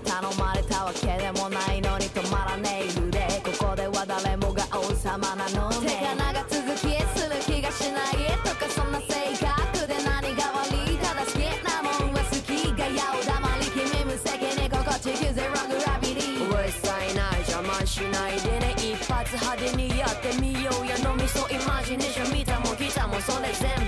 [0.00, 3.18] 頼まれたわけでもないのに止まらねえ腕
[3.58, 5.88] ここでは誰もが王様なのね。
[5.88, 18.74] 手が長続きする気がしないとかそんな性格で何が悪いただ好きなもんは好きがやお黙り君無責任心地ゼログラビリーうるさいな邪魔しないでね。
[18.76, 20.98] 一発派手にやってみようや。
[20.98, 23.87] のみそイマジネーション見たも来たもそれ全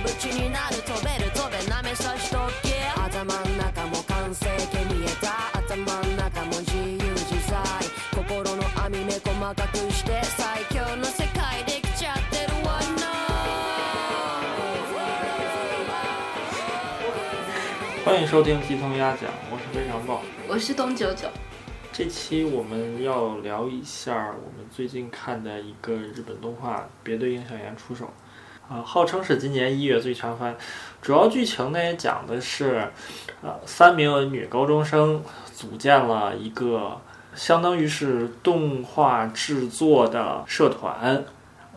[18.31, 20.21] 收听鸡同鸭讲，我是非常棒。
[20.47, 21.27] 我是东九九，
[21.91, 28.09] 这期我们要聊一下我们最近看的一个日本动画《别对应小岩出手》，
[28.73, 30.55] 啊，号称是今年一月最强番。
[31.01, 32.89] 主要剧情呢讲的是，
[33.41, 35.21] 呃，三名女高中生
[35.53, 37.01] 组建了一个
[37.35, 41.21] 相当于是动画制作的社团，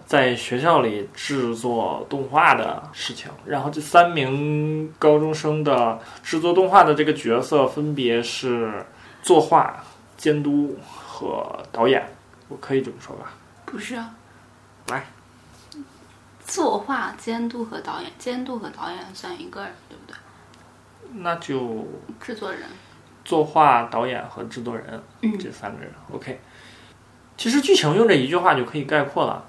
[0.06, 3.30] 在学校里制作动画的事情。
[3.46, 8.84] 然后这三名高中生的制作动画的这个角色分别是
[9.22, 9.82] 作画、
[10.16, 12.06] 监督和导演，
[12.48, 13.32] 我可以这么说吧？
[13.64, 14.14] 不是啊，
[14.88, 15.06] 来，
[16.46, 20.16] 作画、监督和导演，监督和导演算一个人，对不对？
[21.16, 21.86] 那就
[22.20, 22.62] 制作人，
[23.24, 25.90] 作画、导演和制作人嗯这三个人。
[26.12, 26.40] OK，
[27.36, 29.44] 其实剧情用这一句话就可以概括了。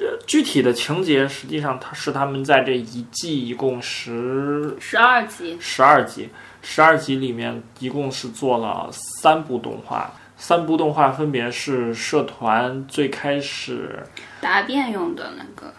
[0.00, 6.28] 呃具体的情节实际上它是他们在这一季一共十十二集，十二集，
[6.62, 14.02] 十二集里面一共是做了三部动画，三部动画分别是社团最开始
[14.40, 15.72] 答辩用的那个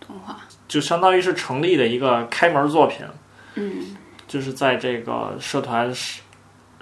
[0.00, 3.06] 动画，就相当于是成立的一个开门作品，
[3.54, 6.22] 嗯，就是在这个社团社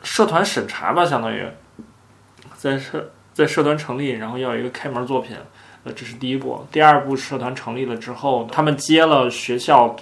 [0.03, 1.47] 社团审查吧，相当于。
[2.57, 5.37] 在社在社团成立，然后要有一个开门作品，
[5.93, 6.67] 这是第一步。
[6.71, 9.95] 第二步，社团成立了之后，他们接了学校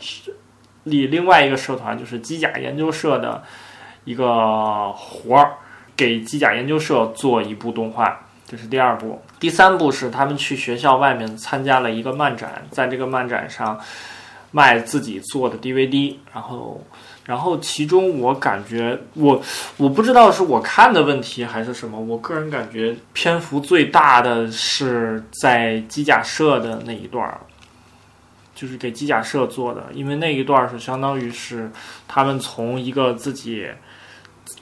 [0.85, 3.43] 里另外一个社团，就是机甲研究社的
[4.05, 5.55] 一个活儿，
[5.97, 8.21] 给机甲研究社做一部动画。
[8.47, 13.81] 这是第二步，第三步是他们去学校外面参加了一个漫展，在这个漫展上
[14.51, 16.81] 卖自己做的 DVD，然后
[17.25, 19.43] 然后其中我感觉我
[19.79, 27.41] 我不知道是我看的问题还是什么，我个人感觉篇幅最大的是在机甲社的那一段儿，
[28.55, 31.71] 就是给机甲社做的，因为那一段儿是相当于是
[32.07, 33.67] 他们从一个自己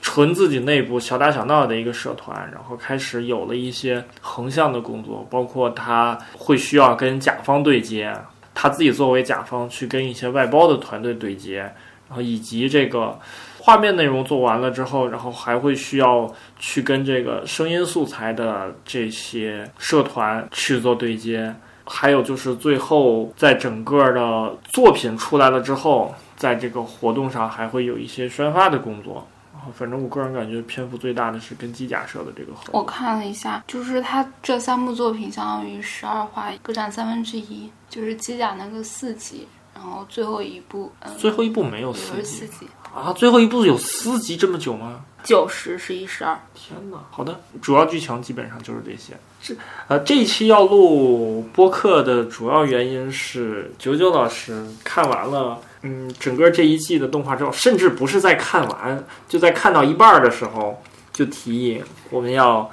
[0.00, 8.14] 纯自己内部小打小闹的一个社团，然后开始有了一些横向的工作，包括他会需要跟甲方对接，
[8.54, 11.74] 他自己作为甲方去跟一些外包的团队对接。
[12.12, 13.18] 然后以及这个
[13.58, 21.54] 画面内容做完了之后，然后还会需要去跟这个声音素材的这些社团去做对接，
[21.86, 29.26] 还有就是最后在整个的作品出来了之后，在这个活动上还会有一些宣发的工作。
[29.54, 32.78] 然后反正我个人感觉篇幅最大的是跟机甲社的这个合作。
[32.78, 39.46] 我看了一下，就是他这三部作品相当于十二话各占三分之一，就是机甲那个四集，
[39.82, 43.12] 后最后一部，嗯，最后一部没有有四集集，啊！
[43.12, 45.04] 最后一部有四集这么久吗？
[45.22, 46.98] 九十十一十二，天哪！
[47.10, 49.14] 好的，主要剧情基本上就是这些。
[49.40, 49.54] 这
[49.88, 60.82] 呃，这一期要录播客的主要原因是九九老师看完了，嗯，整个这一季的动画之后，甚至不是在看完，就在看到一半儿的时候，
[61.12, 62.70] 就提议我们要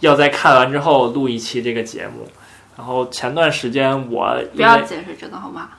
[0.00, 2.26] 要在看完之后录一期这个节目。
[2.74, 5.78] 然后前段时间我不要解释这个好吧？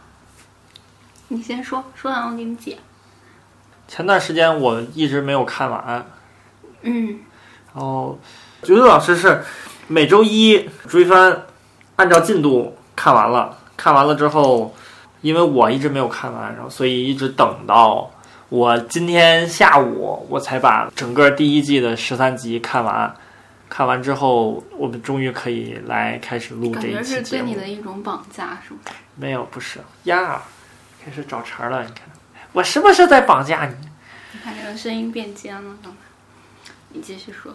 [1.33, 2.77] 你先说，说完我给你解。
[3.87, 6.05] 前段时间我一直没有看完，
[6.83, 7.19] 嗯，
[7.73, 8.19] 然后
[8.61, 9.43] 橘子老师是
[9.87, 11.41] 每周一追番，
[11.95, 13.57] 按照进度看完了。
[13.75, 14.75] 看完了之后，
[15.21, 18.11] 因为我一直没有看完，然后所以一直等到
[18.49, 23.11] 我今天下午我才把整个第一季的十三集看完。
[23.67, 27.55] 看完之后，我们终于可以来开始录这一感觉期节目是对你。
[27.55, 28.95] 的一种绑架，是不是？
[29.15, 30.39] 没有，不是呀，
[31.03, 31.83] 开始找茬了。
[31.83, 32.07] 你看，
[32.53, 33.75] 我是不是在绑架你？
[34.31, 35.97] 你看这个声音变尖了，刚才。
[36.89, 37.53] 你继续说。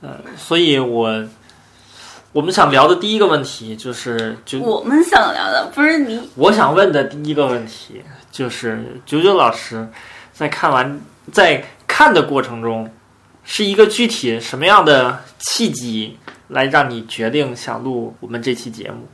[0.00, 1.24] 呃，所以我
[2.32, 9.88] 我们想聊的第一个问题就是，就我们想聊的不是你，我想问的第一个问题就是，九九老师
[10.32, 12.92] 在看完在看的过程中，
[13.44, 19.06] 是一个具体什么样的契机来让你决定想录我们这期节目？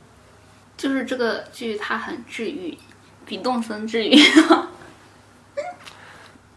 [0.77, 2.77] 就是这个剧它很治愈，
[3.29, 4.17] 比动森治愈。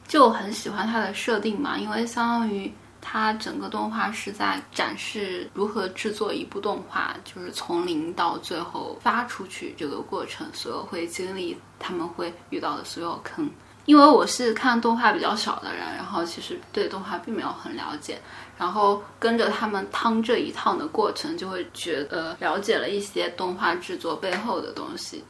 [0.08, 13.48] 就很喜欢它的设定嘛，因为相当于它整个动画是在展示如何制作一部动画，就是从零到最后发出去这个过程，所有会经历他们会遇到的所有坑。
[13.84, 18.20] 因为我是看动画比较少的人，然后其实对动画并没有很了解，
[18.56, 25.24] 然后跟着他们趟这一趟的过程，就会觉得了解了一些动画制作背后的东西。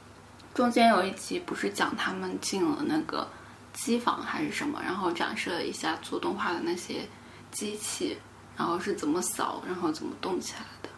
[0.54, 3.26] 中间有一集不是讲他们进了那个
[3.72, 7.08] 机房还是什么，然后展示了一下做动画的那些
[7.50, 8.19] 机器，
[8.56, 10.88] 然后是怎么扫，然后怎么动起来的。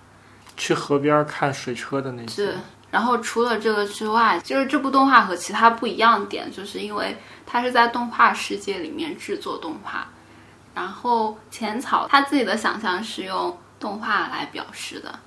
[0.57, 2.55] 去河边看水车的那些对，，
[2.91, 7.17] 然后除了这个之外，就是这部动画和其他不一样的点，就是因为
[7.47, 10.09] 它是在动画世界里面制作动画，
[10.75, 15.19] 然后浅草他自己的想象是用动画来表示的。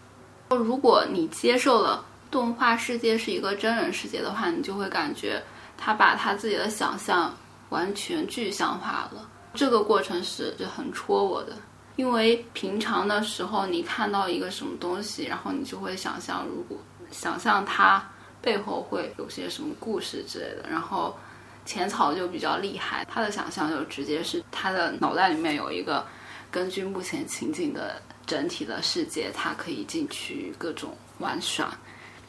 [0.50, 5.42] 如果你接受了动画世界是一个真人世界的话，你就会感觉
[5.78, 7.36] 他把他自己的想象
[7.70, 9.30] 完全具象化了。
[9.54, 11.58] 这个过程是就很戳我的，
[11.96, 16.78] 因为平常的时候你看到一个什么东西，然后你就会想象，如果
[17.10, 18.04] 想象它
[18.42, 20.70] 背后会有些什么故事之类的。
[20.70, 21.18] 然后
[21.66, 26.06] 浅草就比较厉害，他的想象就直接是他的脑袋里面有一个
[26.52, 31.76] 根据目前情景的整体的世界，他可以进去各种玩耍。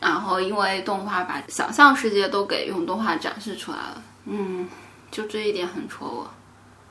[0.00, 4.68] 然后因为动画把想象世界都给用动画展示出来了，嗯，
[5.10, 6.30] 就这一点很戳我。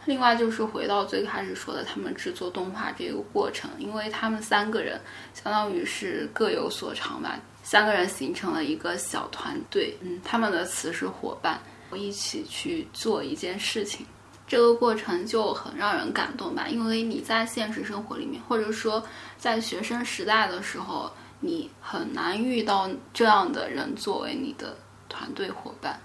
[0.06, 5.00] 另外就是回到最开始说的，他们制作动画这个过程，因为他们三个人
[5.34, 11.60] 相当于是各有所长吧，三个人形成了一个小团队，嗯，他们的词是伙伴，
[11.94, 14.06] 一起去做一件事情。
[14.48, 19.06] 这个过程就很让人感动吧，因为你在现实生活里面，或者说
[19.38, 24.76] 在学生时代的时候，你很难遇到这样的人作为你的
[25.08, 26.00] 团队伙伴，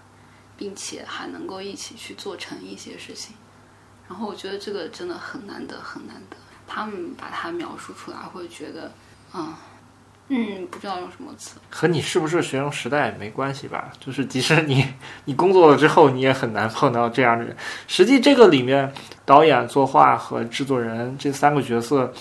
[0.57, 3.35] 并且还能够一起去做成一些事情。
[4.09, 6.37] 然后我觉得这个真的很难得，很难得。
[6.67, 8.93] 他们把它描述出来，会觉得，
[9.35, 9.55] 嗯
[10.29, 11.57] 嗯，不知道用什么词。
[11.71, 13.91] 和你是不是学生时代没关系吧？
[14.01, 14.87] 就是即使你
[15.25, 17.55] 你工作了之后，你也很难碰到这样的人。
[17.89, 18.93] 实际这个里面，
[19.27, 22.13] 导演、作画和制作人这三个角色，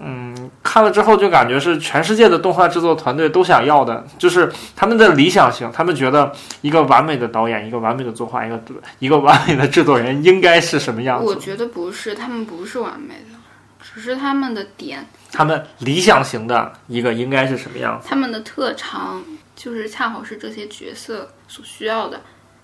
[0.00, 8.60] 嗯，看了之后就感觉是全世界的动画制作团队都想要的，就是他们的理想型，他们觉得一个完美的导演、一个完美的作画、一个
[9.00, 11.26] 一个完美的制作人应该是什么样子。
[11.26, 13.36] 我觉得不是，他们不是完美的，
[13.82, 18.06] 只是他们的点，他们理想型的一个应该是什么样子？
[18.08, 19.20] 他们的特长
[19.56, 22.20] 就是恰好是这些角色所需要的，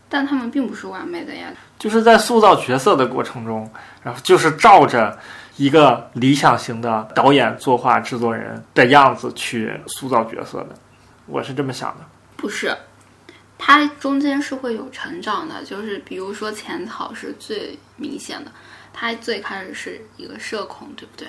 [0.08, 1.48] 但他们并不是完美的呀。
[1.80, 3.68] 就是在塑造角色的过程中，
[4.04, 5.18] 然后就是照着
[5.56, 10.76] 一个理想型的导演、作画、制作人的样子去塑造角色的，
[11.26, 12.04] 我是这么想的。
[12.36, 12.76] 不是，
[13.56, 18.50] 他中间是会有成长的，就是比如说浅草是最明显的，
[18.92, 21.28] 他最开始是一个社恐，对不对？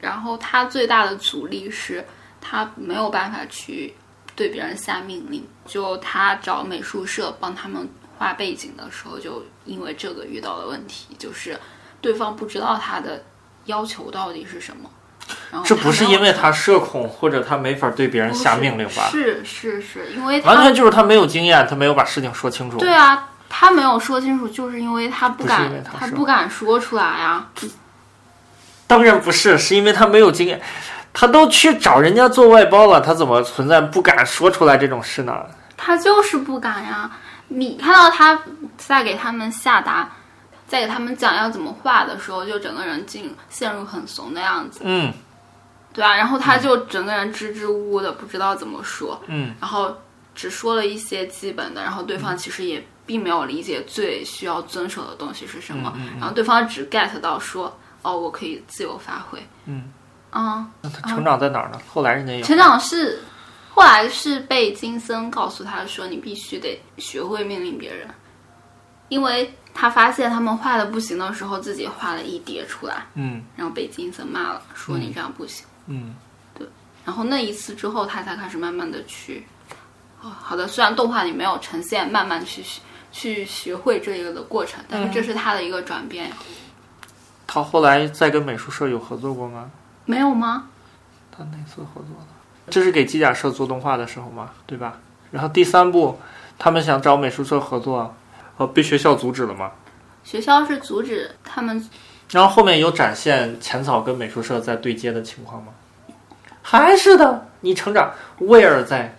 [0.00, 2.04] 然后他最大的阻力是
[2.40, 3.94] 他没有办法去
[4.34, 11.58] 对别人下命令，就他找美术社帮他们画背景的时候，就因为这个遇到了问题，就是
[12.00, 13.24] 对方不知道他的
[13.66, 14.88] 要求到底是什么。
[15.50, 19.08] 然后这不是因为他社恐或者他没法对别人下命令吧？
[19.10, 22.78] 是是是，因为他完全就是他没有经验，他没有把事情说清楚。
[22.78, 27.48] 对啊，他没有说清楚，就是因为他不敢，为他是不敢说出来啊。
[28.86, 30.60] 当然不是，是因为他没有经验。
[31.12, 35.34] 他都去找人家做外包了，他怎么存在不敢说出来这种事呢？
[35.76, 37.10] 他就是不敢呀。
[37.48, 38.38] 你看到他
[38.76, 40.08] 在给他们下达，
[40.66, 45.12] 在给他们讲要怎么画的时候，就整个人进陷入很怂的样子，嗯。
[45.92, 49.96] 对啊，然后他就整个人支支吾吾的，不知道怎么说，嗯，然后
[50.34, 59.90] 只说了一些基本的，然后对方其实也并没有理解最需要遵守的东西是什么，嗯然后对方只 get 到说，哦，我可以自由发挥，嗯，
[60.28, 61.80] 啊，那他成长在哪儿呢？
[61.88, 63.18] 后来人家有成长是
[63.72, 68.06] 后来是被金森告诉他说，你必须得学会命令别人，
[69.08, 75.66] 因为他发现他们画的不行的时候，自己画了一叠出来，嗯然后被金森骂了，说你这样不行。
[75.86, 76.14] 嗯
[76.54, 76.66] 对
[77.04, 79.46] 然后那一次之后，他才开始慢慢的去，
[80.22, 82.80] 哦，好的，虽然动画里没有呈现慢慢去学
[83.12, 86.30] 去学会这个的过程，但是这是他的一个转变，
[87.46, 89.70] 他后来再跟美术社有合作过吗？
[90.04, 90.66] 没有吗？
[91.30, 92.72] 他那次合作的？
[92.72, 94.98] 这是给机甲社做动画的时候嘛，对吧？
[95.30, 96.18] 然后第三部，
[96.58, 98.14] 他们想找美术社合作，
[98.56, 99.72] 哦，被学校阻止了吗。
[100.24, 101.88] 学校是阻止他们，
[102.30, 105.72] 然后后面有展现浅草跟美术社在对接的情况吗？
[106.62, 109.14] 还是的，你成长威尔在，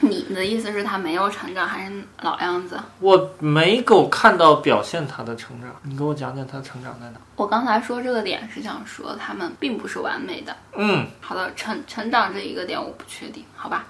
[0.00, 2.80] 你的意思是他没有成长，还是老样子？
[3.00, 7.18] 我没够看到表现他的成长，你给我讲讲他成长在哪？
[7.36, 10.56] 我刚才说这个点是想说他们并不是完美的。
[10.76, 13.84] 嗯，好的，成成长这一个点我不确定，好吧？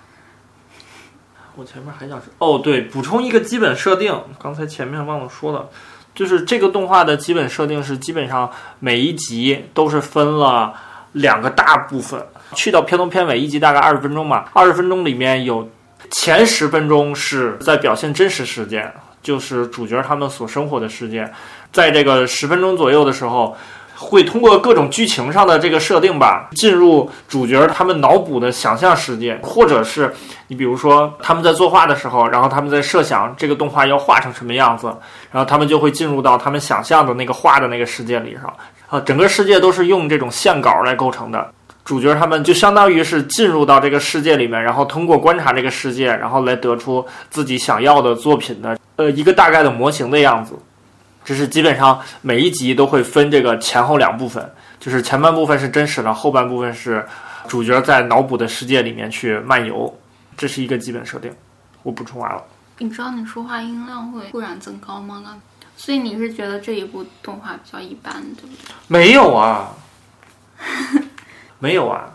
[1.57, 5.69] 我前面还想说，哦，对，补充一个基本设定，刚才前面忘了说了，
[6.15, 10.75] 就是这个动画的基本设定是基本上每一集都是分了
[11.13, 12.23] 两个大部分，
[12.55, 15.67] 去到片头片尾，一集大概二十分钟吧，二十分钟里面有
[16.11, 21.33] 前十分钟是在表现真实事件，就是主角他们所生活的世界，
[21.73, 23.57] 在这个十分钟左右的时候。
[23.99, 30.15] 会通过各种剧情上的这个设定吧，进入主角他们脑补的想象世界，或者是
[30.49, 34.87] 你比如说他们在作画的时候，然后他们在设想这个动画要画成什么样子，
[35.33, 38.55] 然后他们就会进入到他们想象的那个画的那个世界里上。
[38.89, 41.51] 啊，整个世界都是用这种线稿来构成的，
[41.85, 50.55] 主角他们就相当于是进入到这个世界里面，然后通过观察这个世界，然后来得出自己想要的作品的呃一个大概的模型的样子。
[51.27, 57.05] 这是基本上每一集都会分这个前后两部分，就是前半部分是真实的，后半部分是
[57.49, 59.93] 主角在脑补的世界里面去漫游。
[60.37, 61.33] 这是一个基本设定，
[61.83, 62.41] 我补充完了。
[62.79, 65.21] 你知道你说话音量会突然增高吗？
[65.25, 65.41] 刚，
[65.77, 68.75] 所以你是觉得这一部动画比较一般，对不对？
[68.87, 69.75] 没有啊，
[71.59, 72.15] 没有啊，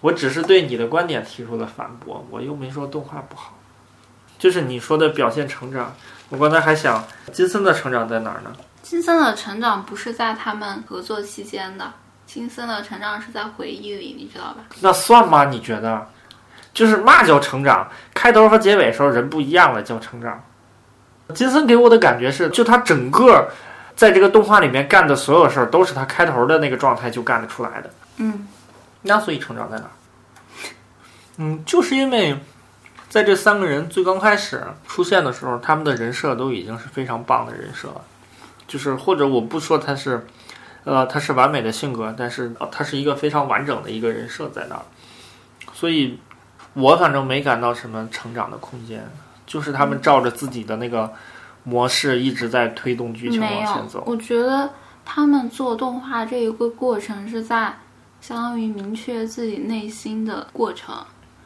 [0.00, 3.54] 我只是对你的观点提出了反驳，我又没说动画不好，
[4.42, 5.94] 就是你说的表现成长。
[6.28, 8.50] 我刚才还想，金森的成长在哪儿呢？
[8.82, 11.92] 金森的成长不是在他们合作期间的，
[12.26, 14.64] 金森的成长是在回忆里，你知道吧？
[14.80, 15.44] 那算吗？
[15.44, 16.08] 你觉得？
[16.74, 17.88] 就是嘛叫成长？
[18.12, 20.42] 开头和结尾时候人不一样了叫成长。
[21.32, 23.48] 金森给我的感觉是，就他整个
[23.94, 27.90] 在这个动画里面干的所有事儿，都是他开头的那个状态就干得出来的。
[28.16, 28.48] 嗯，
[29.02, 29.94] 那所以成长在哪儿？
[31.36, 32.36] 嗯，就是因为。
[33.12, 38.00] 在这三个人最刚开始出现的时候，他们的人设都已经是非常棒的人设了。
[38.66, 40.26] 就是或者我不说他是，
[40.84, 44.82] 呃，他是完美的性格，但是他是一个非常完整的一个人设在那儿。
[45.74, 46.18] 所以，
[46.72, 49.06] 我反正没感到什么成长的空间，
[49.46, 51.12] 就是他们照着自己的那个
[51.64, 54.02] 模式一直在推动剧情往前走。
[54.06, 54.70] 我觉得
[55.04, 57.76] 他们做动画这一个过程是在
[58.22, 60.94] 相当于明确自己内心的过程。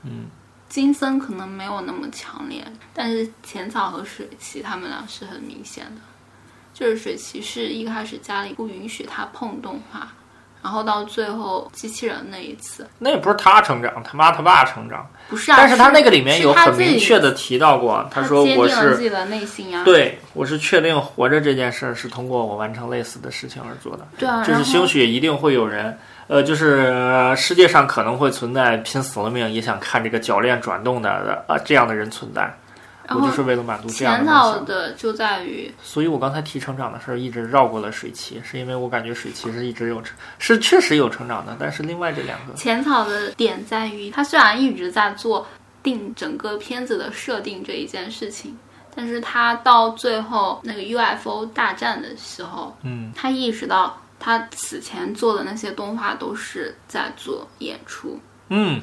[0.04, 0.26] 嗯。
[0.68, 6.00] 金森可能没有那么强烈，但是浅草和水崎他们俩是很明显的。
[6.74, 10.06] 就是水崎是一开始家里不允许他碰动画，
[10.62, 15.08] 然后到最后机器人那一次，那也不是他成长，他妈他爸成长。
[15.28, 19.82] 不是啊，但是他那个里面有很明确的提到过，他说我是自己的内心呀。
[19.84, 24.06] 对，我是确定活着这件事儿是通过我完成类似的事情而做的。
[24.18, 25.98] 对啊，就是兴许一定会有人。
[26.28, 26.92] 呃，就是
[27.36, 32.52] 世界上可能会存在拼死了命也想看这个铰链转动的呃这样的人存在，
[33.10, 34.64] 我就是为了满足这样的梦想。
[34.64, 45.46] 的就在于，所以我刚才提成长的事儿一直绕过了水崎，是因为我感觉水崎是一直有成，是确实有成长的，但是另外这两个浅草的点在于，他虽然一直在做
[45.82, 48.58] 定整个片子的设定这一件事情，
[48.96, 53.96] 但是他到最后那个 UFO 大战的时候，嗯，他意识到。
[54.18, 58.20] 他此前做的那些动画都是在做演出。
[58.48, 58.80] 嗯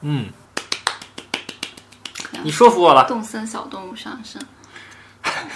[0.00, 0.28] 嗯，
[2.42, 3.06] 你说服我了。
[3.06, 4.44] 动森小动物上身。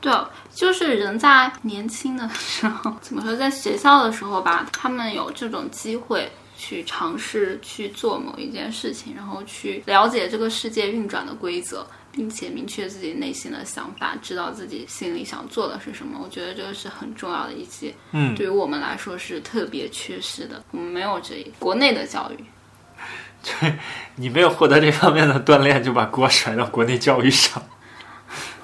[0.00, 0.12] 对，
[0.54, 11.86] 就是人在年轻的时候，怎么说，在学校的时候吧，他们有这种机会去尝试去做某一件事情，然后去了解这个世界运转的规则。
[12.16, 16.18] 并且明确自己内心的想法，知道自己心里想做的是什么。
[16.24, 20.64] 我觉得这个是很重要的一些，嗯，对于我们来说是特别缺失的。
[20.70, 23.72] 我们没有这国内的教育，
[24.16, 27.62] 你没有获得这方面的锻炼，就把锅甩到国内教育上。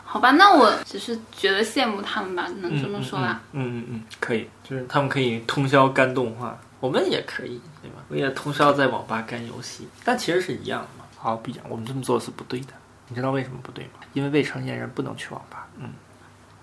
[0.02, 3.42] 好吧，那我只是觉得羡慕他们吧，能这么说吧？
[3.52, 8.02] 嗯嗯嗯，可以，就是他们可以通宵干动画，我们也可以，对吧？
[8.09, 11.04] 我也通宵在网吧干游戏，但其实是一样的嘛。
[11.18, 12.73] 好，不一样，我们这么做是不对的。
[13.09, 14.00] 你知道为什么不对吗？
[14.12, 15.66] 因为未成年人不能去网吧。
[15.78, 15.90] 嗯，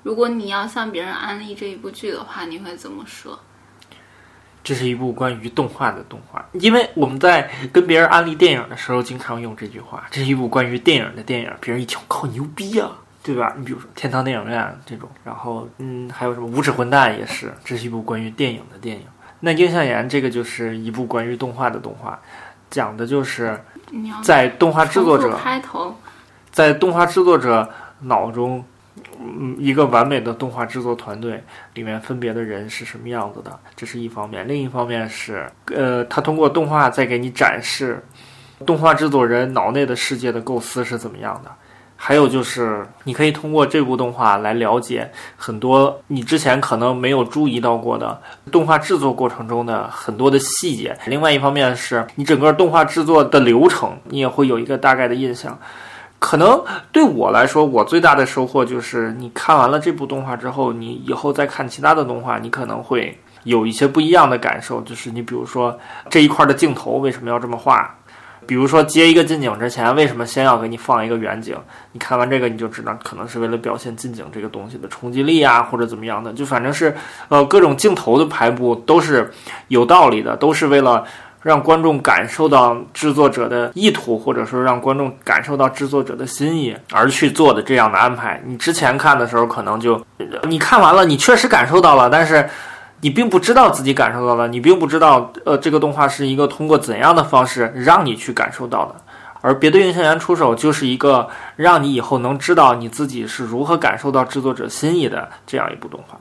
[0.04, 3.40] 如果你要向别人安利这一部剧的话，你会怎么说？
[4.62, 10.06] 这是一部关于动画的动画，因为我们在跟别人安利电影的时候，经常用这句话。
[10.12, 12.92] 这是一部关于电影的电影，别人一听，靠，牛逼啊，
[13.24, 13.56] 对吧？
[13.58, 19.04] 你比如说《天堂电影院》这种，然后嗯，还有什么《无耻混蛋》也是，这是一部关于电影的电影。
[19.40, 22.20] 那《印象岩》这个就是一部关于动画的动画，
[22.70, 23.60] 讲的就是
[24.22, 25.96] 在动画制作者开头。
[26.60, 27.66] 在动画制作者
[28.02, 28.62] 脑中
[29.18, 31.42] 嗯，一个完美的动画制作团队
[31.74, 38.04] 里面分别的人是什么样子的，这是一方面；另一方面是，呃，他通过动画再给你展示
[38.66, 41.52] 动画制作人脑内的世界的构思是怎么样的。
[41.96, 50.98] 还有就是，你可以通过这部动画来了解很多你之前可能没有注意到过的动画制作过程中的很多的细节。
[51.08, 55.58] 另外一方面是你整个动画制作的流程，你也会有一个大概的印象。
[56.20, 56.62] 可能
[56.92, 64.82] 对我来说，我最大的收获就是，你看完了这部动画之后，你以后再看其他的动画，你可能会有一些不一样的感受。
[64.82, 67.96] 就是你比如说这一块的镜头为什么要这么画？
[68.46, 71.56] 比如说接一个近景之前，为什么先要给你放一个远景？
[71.92, 76.34] 你看完这个你就知道，可能是为了表现近景这个东西的冲击力啊，或者怎么样的。
[76.34, 76.96] 就反正是，
[77.28, 79.32] 呃，各种镜头的排布都是
[79.68, 81.06] 有道理的，都是为了
[81.42, 88.42] 让观众感受到制作者的意图，或者说让观众感受到制作者的心意而去做的这样的安排。
[88.46, 90.00] 你之前看的时候，可能就
[90.48, 92.50] 你看完了，你确实感受到了，但是。
[93.02, 98.96] 你并不知道自己感受到了，你并不知道，呃，这个动画是一个通过怎样的方式让你去感受到的。
[99.40, 106.20] 而别的运行员出手就是一个让你以后能知道你自己是如何感受到制作者心意的这样一部动画。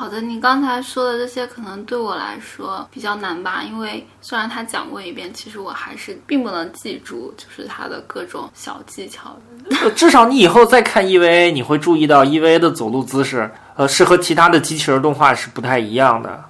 [0.00, 9.36] 好的，你刚才说的这些可能对我来说比较难吧，因为虽然他讲过一遍，其实我还是并不能记住，就是他的各种小技巧。
[9.94, 16.44] 至少你以后再看 EVA，你会注意到 EVA 的走路姿势，呃，是和其他的机器人动画是不太一样的。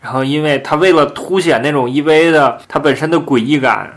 [0.00, 3.88] 然后，因为它为了凸显那种 EVA 的它本身的诡异感，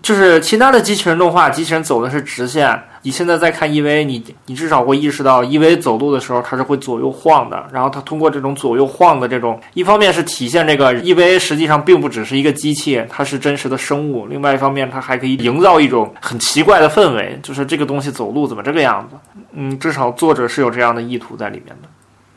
[0.00, 2.82] 就是其他的机器人动画，机器人走的是直线。
[3.06, 7.64] 你现在再看 EVA，你你至少会意识到 EVA 走路的时候它是会左右晃的。
[7.72, 19.16] 然后它通过这种左右晃的这种，一方面是体现这个 EVA 实际上并不只是一个机器，它是真实的生物；另外一方面，它还可以营造一种很奇怪的氛围，就是这个东西走路怎么这个样子？
[19.52, 21.88] 嗯，至少作者是有这样的意图在里面的。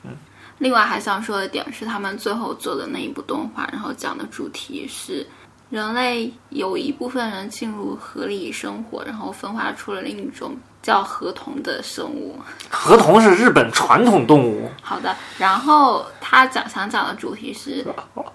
[0.04, 0.12] 嗯
[0.60, 5.26] 另外还想说的点是，他们最后做的那一部动画，然后讲的主题是
[5.70, 12.36] 人类有一部分人进入河里生活，然后分化出了另一种叫河童的生物。
[12.72, 17.86] 河童是日本传统动物，好的，然后他讲想讲的主题是，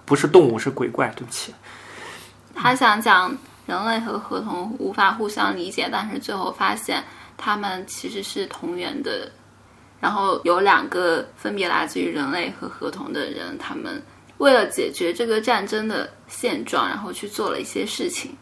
[0.05, 1.09] 不是动物，是鬼怪。
[1.17, 1.53] 对不起，
[2.55, 7.03] 他想讲人类和河童无法互相理解，但是最后发现
[7.37, 9.29] 他们其实是同源的。
[10.01, 14.01] 然后有两个分别来自于人类和河童的人，他们
[14.37, 18.37] 为了解决这个战争的现状，然后去做了一些事情。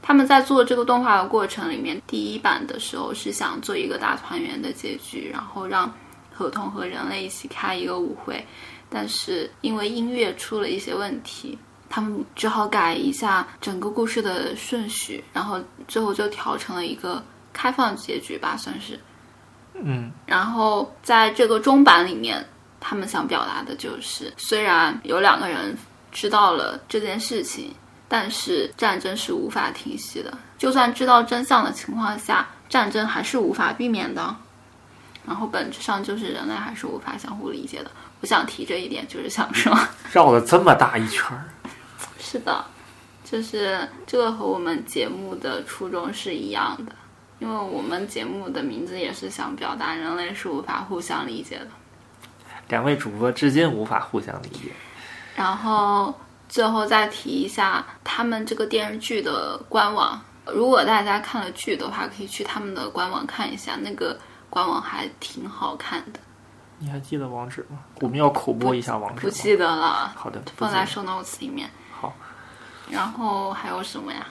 [0.00, 5.92] 他们在做这个动画的过程里面，第一版的时候是想做一个大团圆的结局，然后让
[6.32, 8.44] 合同和人类一起开一个舞会，
[8.88, 17.22] 但是因为音乐出了一些问题，他们只好改一下整个故事的顺序，然后最后就调成了一个
[17.52, 18.98] 开放结局吧，算是。
[19.74, 22.46] 嗯，然后在这个中版里面，
[22.78, 25.76] 他们想表达的就是，虽然有两个人
[26.16, 27.74] 知道了这件事情，
[28.08, 30.32] 但是战争是无法停息的。
[30.56, 34.34] 就算知道真相的情况下，战争还是无法避免的。
[35.26, 37.90] 然后本质上就是人类还是无法相互理解的。
[38.22, 39.78] 我想提这一点，就是想说，
[40.10, 41.44] 绕了这么大一圈儿。
[42.18, 42.64] 是的，
[43.22, 46.92] 就是这个和我们节目的初衷是一样的。
[47.40, 51.66] 因为我们节目的名字也是想表达人类是无法互相理解的。
[52.70, 54.72] 两位主播至今无法互相理解。
[55.36, 56.12] 然后
[56.48, 64.18] 最后再提一下他们这个电视剧的官网，如果大家看了剧的话，可以去他们的官网看一下，那个
[64.48, 66.18] 官网还挺好看的。
[66.78, 67.78] 你还记得网址吗？
[68.00, 69.20] 我们要口播一下网址吗。
[69.22, 71.68] 不记得了，好的，放在 show notes 里面。
[72.00, 72.12] 好。
[72.90, 74.26] 然后还有什么呀？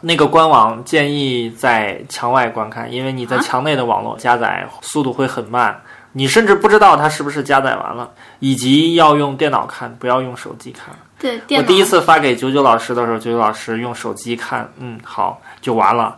[0.00, 5.80] 那个官网建议在墙外观看，因为你在啊墙内的网络加载速度会很慢，
[6.18, 10.86] 你甚至不知道它是不是加载完了，以及要用电脑看，不要用手机看。
[11.18, 16.16] 对，电我第一次发给九九老师的时候，九九老师用手机看，嗯，好就完了。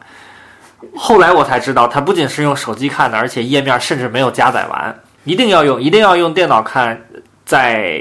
[0.94, 4.96] 后来我才知道，它不仅是用手机看的，而且页面甚至没有加载完。
[5.24, 7.04] 一定要用，一定要用电脑看，
[7.44, 8.00] 在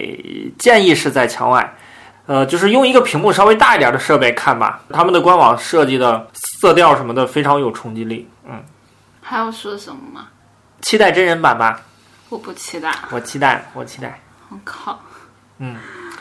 [0.60, 1.76] 建议是在墙外，
[2.28, 4.82] 呃，就是用一个屏幕稍微大一点的设备看吧。
[4.94, 6.28] 他们的官网设计的
[6.62, 8.64] 色调什么的非常有冲击力，嗯，
[9.20, 10.28] 还要说什么吗？
[10.80, 11.82] 期待真人版吧，
[12.30, 12.94] 我不期待。
[13.12, 15.00] 我期待，我期待，我靠！
[15.60, 15.76] 嗯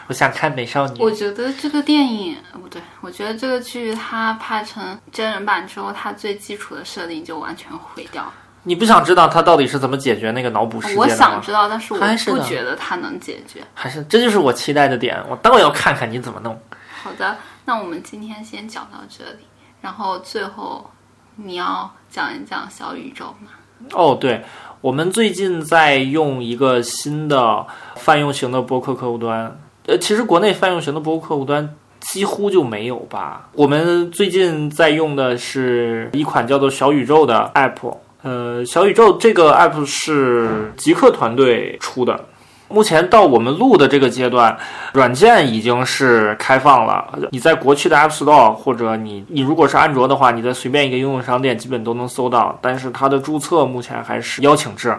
[0.08, 1.02] 我想看美少女。
[1.02, 8.32] 我觉得这个电影呃不对，我觉得这个剧它拍成真人版之后，它最基础的设定就完全毁掉了。
[8.62, 11.04] 你不想知道他到底是怎么解决那个脑补世界的吗？
[11.04, 13.64] 我想知道，但是我不觉得它能解决。
[13.74, 16.60] 还是这就是我期待的点，我倒要看看你怎么弄。
[17.02, 19.46] 好的，那我们今天先讲到这里，
[19.80, 20.90] 然后最后
[21.36, 23.50] 你要讲一讲小宇宙吗？
[23.92, 24.42] 哦，对，
[24.80, 29.58] 我们最近在用一个新的泛用型的博客客户端。
[29.86, 33.48] 呃，其实国内泛用型的博客客户端几乎就没有吧。
[33.54, 37.96] 我们最近在用的是一款叫做小宇宙的 app。
[38.22, 42.24] 呃，小宇宙这个 app 是极客团队出的。
[42.68, 44.56] 目前到我们录的这个阶段，
[44.92, 47.04] 软件已经是开放了。
[47.30, 52.58] 你在国区的 App Store 或者你你如果是安卓的话，你在随便一个应用商店基本都能搜到。
[52.60, 54.96] 但是它的注册目前还是邀请制。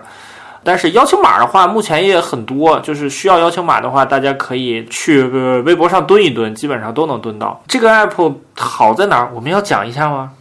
[0.63, 2.79] 但是邀请码的话，目前也很多。
[2.81, 7.61] 就是需要邀请码的话，大家可以去微博上蹲一蹲，基本上都能蹲到。
[7.67, 9.31] 这个 app 好在哪儿？
[9.33, 10.31] 我们要讲一下吗？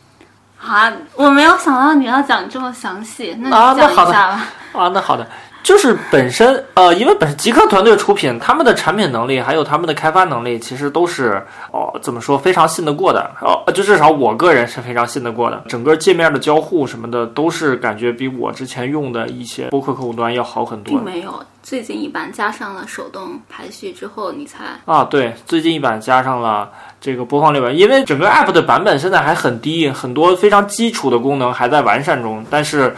[0.59, 4.45] 啊，我没有想到你要讲这么详细，那啊，你讲一那好的下吧。
[4.73, 5.25] 啊，那好的，
[5.67, 15.65] 就是本身呃，因为本身极客团队出品，他们的产品能力还有他们的开发能力，其实都是哦，怎么说非常信得过的哦，就至少我个人是非常信得过的。
[15.67, 21.05] 整个界面的交互什么的，都是感觉比我之前用的一些播客客户端要好很多并。
[21.05, 32.95] 没有，最近一版加上了手动排序之后，你才啊，对，最近一版加上了这个播放列表，因为整个 App 的版本现在还很低，很多非常基础的功能还在完善中，但是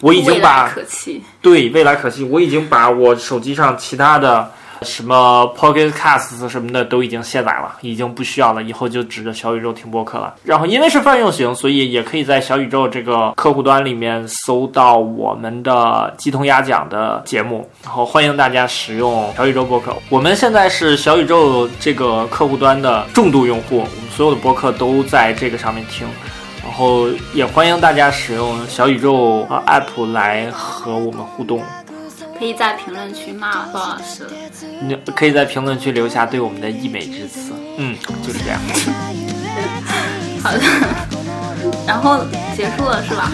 [0.00, 1.22] 我已经未把来可期。
[1.42, 4.50] 对未来可期，我已经把我手机上其他的
[4.82, 10.34] 什么 Pocket Casts 什么的都已经卸载了，已经不需要了，以后就指着小宇宙听播客了。
[10.44, 19.92] 然后因为是泛用型，所以也可以在小宇宙这个客户端里面搜到我们的鸡同鸭讲的节目，然后欢迎大家使用小宇宙播客。
[20.08, 26.06] 我们现在是小宇宙这个客户端的重度用户，我们所有的播客都在这个上面听。
[26.78, 31.60] 然后也欢迎大家使用小宇宙和 app 来和我们互动。
[32.38, 34.30] 可以在评论区骂鲍老师了。
[34.80, 37.52] 你可以在评论区留下对我们的溢美之词。
[37.78, 38.60] 嗯，就是这样。
[40.40, 40.60] 好的，
[41.84, 42.20] 然后
[42.56, 43.28] 结束了是吧？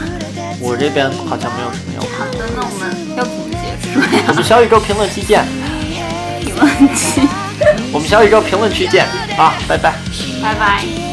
[0.59, 2.09] 我这边好像没有什么要说。
[2.17, 4.25] 好的，那我们要怎么结束呀？
[4.29, 5.45] 我们小宇宙评论区见，
[6.41, 7.21] 评论区，
[7.93, 9.05] 我们小宇宙评论区见
[9.37, 9.93] 啊，拜拜。
[10.43, 11.04] 拜拜。